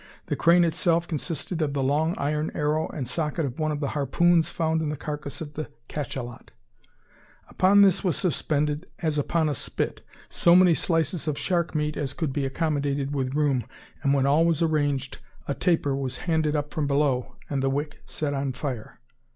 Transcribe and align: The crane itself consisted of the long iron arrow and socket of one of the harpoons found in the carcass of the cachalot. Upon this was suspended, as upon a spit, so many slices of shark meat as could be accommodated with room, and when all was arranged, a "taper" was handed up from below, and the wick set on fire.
The 0.25 0.35
crane 0.35 0.63
itself 0.63 1.07
consisted 1.07 1.61
of 1.61 1.73
the 1.73 1.83
long 1.83 2.15
iron 2.17 2.49
arrow 2.55 2.87
and 2.89 3.07
socket 3.07 3.45
of 3.45 3.59
one 3.59 3.71
of 3.71 3.81
the 3.81 3.89
harpoons 3.89 4.49
found 4.49 4.81
in 4.81 4.89
the 4.89 4.97
carcass 4.97 5.41
of 5.41 5.53
the 5.53 5.69
cachalot. 5.89 6.49
Upon 7.49 7.83
this 7.83 8.03
was 8.03 8.17
suspended, 8.17 8.87
as 9.03 9.19
upon 9.19 9.47
a 9.47 9.53
spit, 9.53 10.01
so 10.27 10.55
many 10.55 10.73
slices 10.73 11.27
of 11.27 11.37
shark 11.37 11.75
meat 11.75 11.97
as 11.97 12.13
could 12.13 12.33
be 12.33 12.47
accommodated 12.47 13.13
with 13.13 13.35
room, 13.35 13.63
and 14.01 14.11
when 14.15 14.25
all 14.25 14.43
was 14.43 14.63
arranged, 14.63 15.19
a 15.47 15.53
"taper" 15.53 15.95
was 15.95 16.17
handed 16.25 16.55
up 16.55 16.73
from 16.73 16.87
below, 16.87 17.35
and 17.47 17.61
the 17.61 17.69
wick 17.69 18.01
set 18.03 18.33
on 18.33 18.53
fire. 18.53 18.99